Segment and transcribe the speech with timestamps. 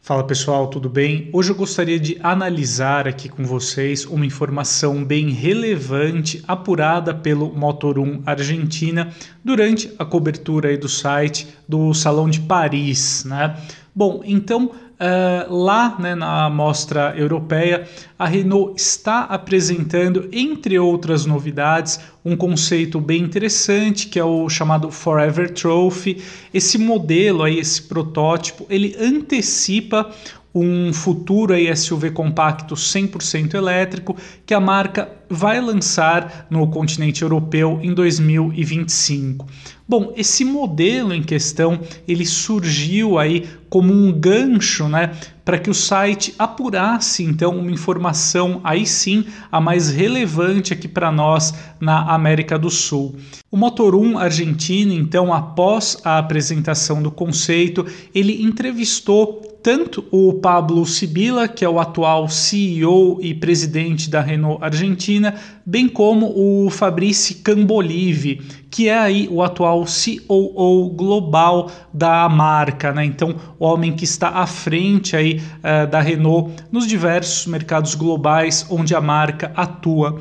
[0.00, 1.28] Fala pessoal, tudo bem?
[1.32, 8.22] Hoje eu gostaria de analisar aqui com vocês uma informação bem relevante apurada pelo Motor1
[8.24, 9.12] Argentina
[9.44, 13.60] durante a cobertura do site do Salão de Paris, né?
[13.92, 14.70] Bom, então
[15.02, 23.00] Uh, lá né, na mostra europeia, a Renault está apresentando, entre outras novidades, um conceito
[23.00, 26.22] bem interessante que é o chamado Forever Trophy.
[26.54, 30.08] Esse modelo, aí, esse protótipo, ele antecipa
[30.54, 37.94] um futuro SUV compacto 100% elétrico que a marca vai lançar no continente europeu em
[37.94, 39.46] 2025.
[39.92, 41.78] Bom, esse modelo em questão,
[42.08, 45.10] ele surgiu aí como um gancho, né,
[45.44, 51.12] para que o site apurasse então uma informação aí sim a mais relevante aqui para
[51.12, 53.16] nós na América do Sul.
[53.50, 60.84] O Motor 1 argentino, então, após a apresentação do conceito, ele entrevistou tanto o Pablo
[60.86, 67.36] Sibila, que é o atual CEO e presidente da Renault Argentina, bem como o Fabrice
[67.36, 68.40] Cambolive,
[68.72, 73.04] que é aí o atual COO global da marca, né?
[73.04, 78.66] Então, o homem que está à frente aí uh, da Renault nos diversos mercados globais
[78.70, 80.18] onde a marca atua.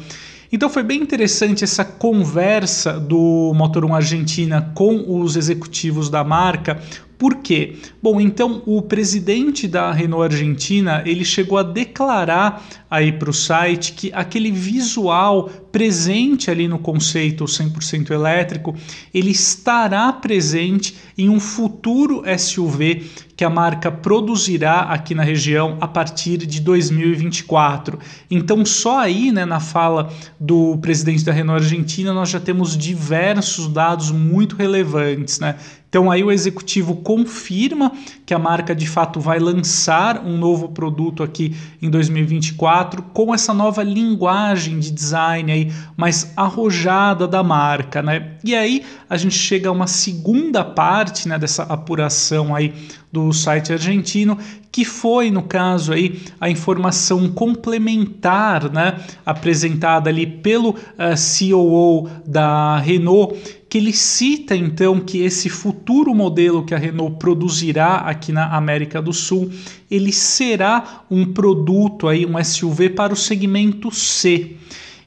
[0.52, 6.78] Então foi bem interessante essa conversa do Motor 1 Argentina com os executivos da marca,
[7.22, 7.76] por quê?
[8.02, 13.94] Bom, então o presidente da Renault Argentina ele chegou a declarar aí para o site
[13.94, 18.76] que aquele visual presente ali no conceito 100% elétrico
[19.14, 23.04] ele estará presente em um futuro SUV
[23.42, 27.98] que a marca produzirá aqui na região a partir de 2024.
[28.30, 33.68] Então, só aí, né, na fala do presidente da Renault Argentina, nós já temos diversos
[33.68, 35.56] dados muito relevantes, né?
[35.92, 37.92] Então aí o executivo confirma
[38.26, 43.54] que a marca de fato vai lançar um novo produto aqui em 2024 com essa
[43.54, 48.36] nova linguagem de design aí mais arrojada da marca, né?
[48.42, 52.74] E aí a gente chega a uma segunda parte, né, dessa apuração aí
[53.12, 54.38] do site argentino,
[54.72, 62.10] que foi, no caso aí, a informação complementar, né, apresentada ali pelo uh, eh, COO
[62.26, 63.38] da Renault,
[63.68, 69.02] que ele cita então que esse futuro modelo que a Renault produzirá aqui na América
[69.02, 69.52] do Sul,
[69.90, 74.58] ele será um produto aí, um SUV para o segmento C.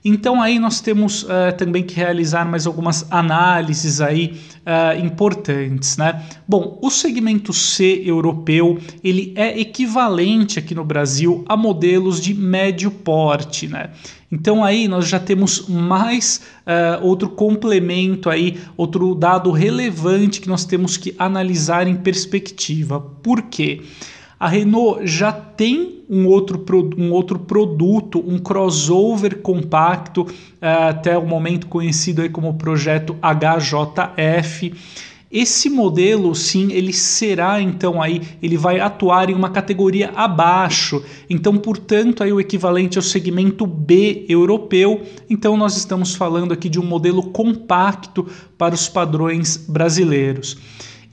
[0.04, 6.22] Então aí nós temos uh, também que realizar mais algumas análises aí uh, importantes, né?
[6.46, 12.90] Bom, o segmento C europeu ele é equivalente aqui no Brasil a modelos de médio
[12.90, 13.92] porte, né?
[14.30, 20.66] Então aí nós já temos mais uh, outro complemento aí, outro dado relevante que nós
[20.66, 23.00] temos que analisar em perspectiva.
[23.00, 23.80] Por quê?
[24.38, 26.64] A Renault já tem um outro,
[26.98, 34.72] um outro produto, um crossover compacto, uh, até o momento conhecido aí como projeto HJF.
[35.34, 41.02] Esse modelo, sim, ele será então aí, ele vai atuar em uma categoria abaixo.
[41.28, 45.02] Então, portanto, aí o equivalente ao segmento B europeu.
[45.28, 50.56] Então, nós estamos falando aqui de um modelo compacto para os padrões brasileiros.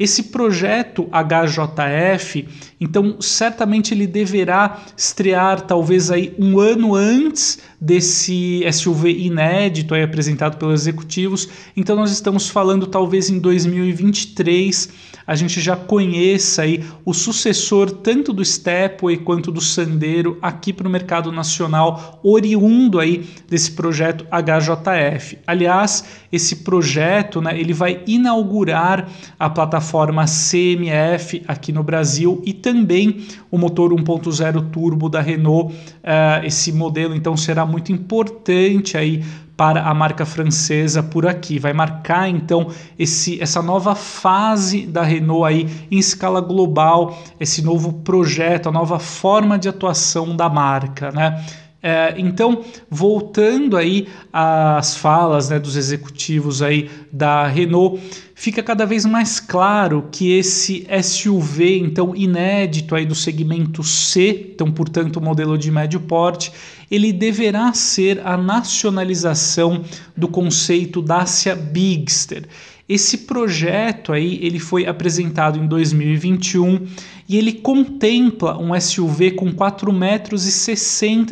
[0.01, 2.47] Esse projeto HJF,
[2.79, 10.57] então certamente ele deverá estrear talvez aí um ano antes desse SUV inédito aí apresentado
[10.57, 11.47] pelos executivos.
[11.77, 14.89] Então nós estamos falando talvez em 2023
[15.31, 20.85] a gente já conheça aí o sucessor tanto do Stepway quanto do Sandero aqui para
[20.85, 25.37] o mercado nacional, oriundo aí desse projeto HJF.
[25.47, 26.03] Aliás,
[26.33, 29.07] esse projeto, né, ele vai inaugurar
[29.39, 35.73] a plataforma CMF aqui no Brasil e também o motor 1.0 turbo da Renault.
[35.73, 39.23] Uh, esse modelo então será muito importante aí
[39.55, 41.59] para a marca francesa por aqui.
[41.59, 47.93] Vai marcar então esse, essa nova fase da Renault aí em escala global, esse novo
[47.93, 51.43] projeto, a nova forma de atuação da marca, né?
[51.83, 57.99] É, então, voltando aí às falas né, dos executivos aí da Renault,
[58.35, 64.71] fica cada vez mais claro que esse SUV, então inédito aí do segmento C, então
[64.71, 66.51] portanto modelo de médio porte,
[66.89, 69.83] ele deverá ser a nacionalização
[70.15, 72.47] do conceito Dacia Bigster.
[72.91, 76.87] Esse projeto aí ele foi apresentado em 2021
[77.29, 80.43] e ele contempla um SUV com 4,60 metros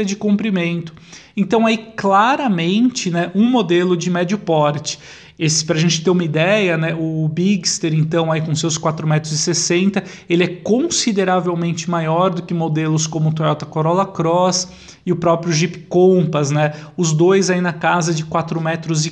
[0.07, 0.93] de comprimento.
[1.35, 4.97] Então aí claramente, né, um modelo de médio porte.
[5.37, 9.05] Esse, para a gente ter uma ideia, né, o Bigster, então, aí com seus 4,60
[9.05, 14.69] metros, ele é consideravelmente maior do que modelos como o Toyota Corolla Cross
[15.05, 16.73] e o próprio Jeep Compass, né?
[16.95, 19.05] Os dois aí na casa de 4,40 metros.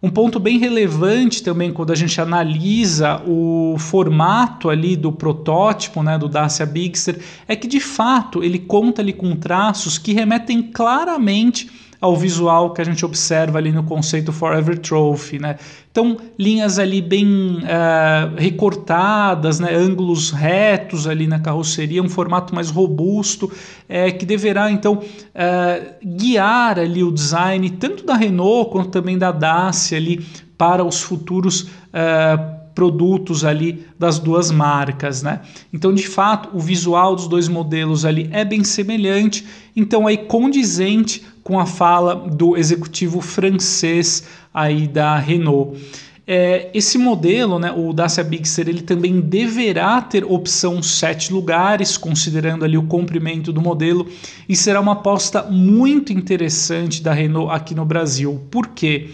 [0.00, 6.16] Um ponto bem relevante também quando a gente analisa o formato ali do protótipo, né,
[6.16, 11.68] do Dacia Bigster, é que de fato ele conta ali com traços que remetem claramente
[12.00, 15.56] ao visual que a gente observa ali no conceito Forever Trophy, né?
[15.90, 19.74] Então, linhas ali bem uh, recortadas, né?
[19.74, 23.50] ângulos retos ali na carroceria, um formato mais robusto,
[23.88, 29.32] é, que deverá então uh, guiar ali o design tanto da Renault quanto também da
[29.32, 30.24] Dacia ali
[30.56, 35.40] para os futuros uh, produtos ali das duas marcas, né?
[35.72, 39.44] Então, de fato, o visual dos dois modelos ali é bem semelhante,
[39.74, 44.22] então aí condizente com a fala do executivo francês
[44.54, 45.76] aí da Renault.
[46.24, 52.64] É, esse modelo, né, o Dacia Bigster, ele também deverá ter opção sete lugares, considerando
[52.64, 54.06] ali o comprimento do modelo,
[54.48, 58.40] e será uma aposta muito interessante da Renault aqui no Brasil.
[58.52, 59.08] Por quê?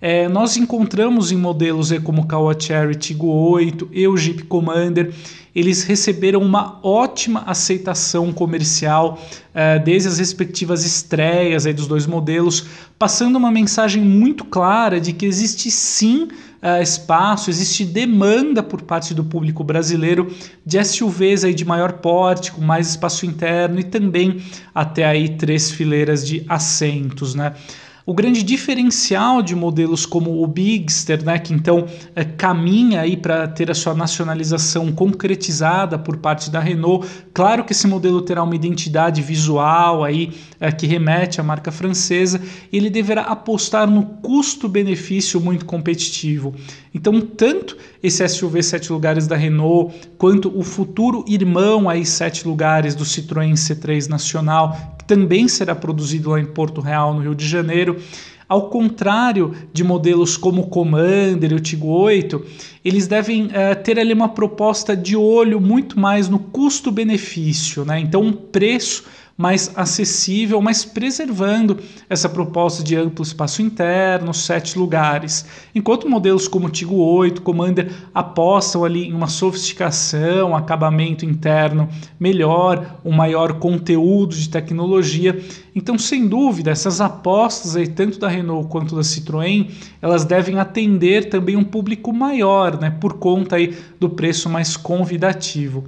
[0.00, 5.12] É, nós encontramos em modelos como o Kawa Cherry Tiggo 8 e o Jeep Commander,
[5.54, 9.20] eles receberam uma ótima aceitação comercial
[9.52, 12.66] é, desde as respectivas estreias aí dos dois modelos,
[12.98, 16.28] passando uma mensagem muito clara de que existe sim
[16.62, 20.32] uh, espaço, existe demanda por parte do público brasileiro
[20.64, 24.42] de SUVs aí de maior porte, com mais espaço interno e também
[24.74, 27.54] até aí três fileiras de assentos, né?
[28.10, 33.46] O grande diferencial de modelos como o Bigster, né, que então é, caminha aí para
[33.46, 38.56] ter a sua nacionalização concretizada por parte da Renault, claro que esse modelo terá uma
[38.56, 42.40] identidade visual aí é, que remete à marca francesa,
[42.72, 46.52] e ele deverá apostar no custo-benefício muito competitivo.
[46.92, 52.96] Então, tanto esse SUV sete lugares da Renault, quanto o futuro irmão aí sete lugares
[52.96, 57.99] do Citroën C3 Nacional, também será produzido lá em Porto Real, no Rio de Janeiro.
[58.48, 62.44] Ao contrário de modelos como o Commander e o Tiggo 8,
[62.84, 68.00] eles devem uh, ter ali uma proposta de olho muito mais no custo-benefício, né?
[68.00, 69.04] Então, um preço
[69.40, 71.78] mais acessível, mas preservando
[72.10, 75.46] essa proposta de amplo espaço interno, sete lugares.
[75.74, 81.88] Enquanto modelos como o Tigo 8, Commander apostam ali em uma sofisticação, acabamento interno
[82.18, 85.42] melhor, um maior conteúdo de tecnologia.
[85.74, 89.70] Então, sem dúvida, essas apostas aí, tanto da Renault quanto da Citroën,
[90.02, 95.86] elas devem atender também um público maior, né, por conta aí do preço mais convidativo.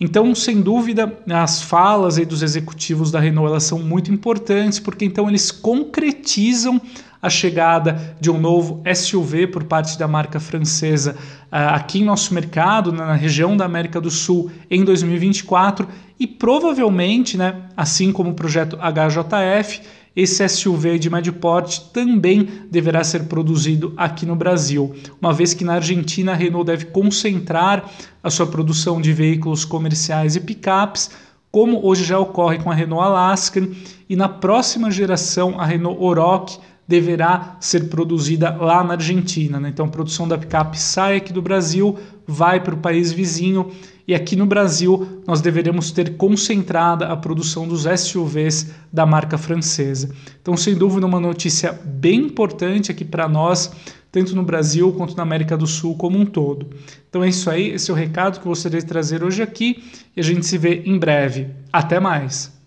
[0.00, 5.04] Então, sem dúvida, as falas aí dos executivos da Renault elas são muito importantes, porque
[5.04, 6.80] então eles concretizam
[7.22, 12.34] a chegada de um novo SUV por parte da marca francesa uh, aqui em nosso
[12.34, 15.86] mercado, na região da América do Sul, em 2024,
[16.18, 19.82] e provavelmente, né, assim como o projeto HJF,
[20.14, 25.64] esse SUV de médio porte também deverá ser produzido aqui no Brasil, uma vez que
[25.64, 27.90] na Argentina a Renault deve concentrar
[28.22, 31.10] a sua produção de veículos comerciais e picapes,
[31.50, 33.68] como hoje já ocorre com a Renault Alaskan,
[34.08, 39.58] e na próxima geração a Renault Oroch deverá ser produzida lá na Argentina.
[39.58, 39.70] Né?
[39.70, 43.70] Então a produção da picape sai aqui do Brasil, vai para o país vizinho
[44.06, 50.14] e aqui no Brasil nós deveremos ter concentrada a produção dos SUVs da marca francesa.
[50.40, 53.72] Então, sem dúvida, uma notícia bem importante aqui para nós,
[54.10, 56.68] tanto no Brasil quanto na América do Sul como um todo.
[57.08, 59.82] Então é isso aí, esse é o recado que eu gostaria de trazer hoje aqui
[60.14, 61.48] e a gente se vê em breve.
[61.72, 62.61] Até mais!